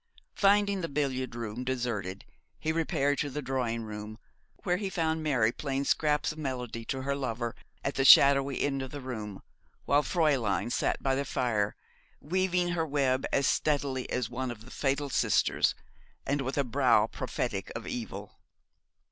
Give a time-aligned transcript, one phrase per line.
[0.33, 2.25] Finding the billiard room deserted
[2.57, 4.17] he repaired to the drawing room,
[4.63, 8.81] where he found Mary playing scraps of melody to her lover at the shadowy end
[8.81, 9.43] of the room,
[9.85, 11.75] while Fräulein sat by the fire
[12.19, 15.75] weaving her web as steadily as one of the Fatal Sisters,
[16.25, 18.39] and with a brow prophetic of evil.